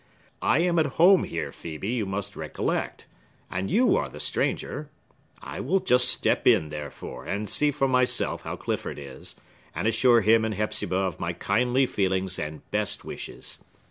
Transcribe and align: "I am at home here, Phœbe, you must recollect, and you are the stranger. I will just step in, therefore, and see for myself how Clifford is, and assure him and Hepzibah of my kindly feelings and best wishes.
"I 0.41 0.61
am 0.61 0.79
at 0.79 0.87
home 0.97 1.25
here, 1.25 1.51
Phœbe, 1.51 1.93
you 1.93 2.07
must 2.07 2.35
recollect, 2.35 3.05
and 3.51 3.69
you 3.69 3.95
are 3.95 4.09
the 4.09 4.19
stranger. 4.19 4.89
I 5.43 5.59
will 5.59 5.79
just 5.79 6.09
step 6.09 6.47
in, 6.47 6.69
therefore, 6.69 7.25
and 7.25 7.47
see 7.47 7.69
for 7.69 7.87
myself 7.87 8.41
how 8.41 8.55
Clifford 8.55 8.97
is, 8.97 9.35
and 9.75 9.87
assure 9.87 10.21
him 10.21 10.43
and 10.43 10.55
Hepzibah 10.55 10.95
of 10.95 11.19
my 11.19 11.33
kindly 11.33 11.85
feelings 11.85 12.39
and 12.39 12.67
best 12.71 13.05
wishes. 13.05 13.63